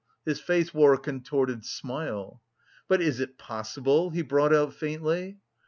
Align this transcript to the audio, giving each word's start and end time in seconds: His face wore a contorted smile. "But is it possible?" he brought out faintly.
His 0.25 0.39
face 0.39 0.73
wore 0.73 0.95
a 0.95 0.97
contorted 0.97 1.63
smile. 1.63 2.41
"But 2.87 3.03
is 3.03 3.19
it 3.19 3.37
possible?" 3.37 4.09
he 4.09 4.23
brought 4.23 4.51
out 4.51 4.73
faintly. 4.73 5.37